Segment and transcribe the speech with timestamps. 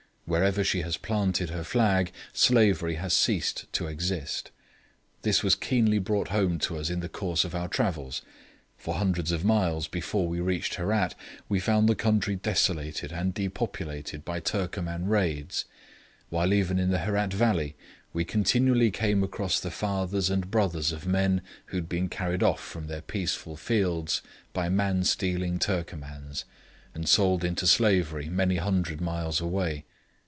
[0.25, 4.49] Wherever she has planted her flag slavery has ceased to exist.
[5.23, 8.21] This was keenly brought home to us in the course of our travels.
[8.77, 11.15] For hundreds of miles before we reached Herat
[11.49, 15.65] we found the country desolated and depopulated by Turcoman raids,
[16.29, 17.75] while even in the Herat valley
[18.13, 22.61] we continually came across the fathers and brothers of men who had been carried off
[22.61, 24.21] from their peaceful fields
[24.53, 26.45] by man stealing Turcomans,
[26.93, 29.83] and sold into slavery many hundred miles away.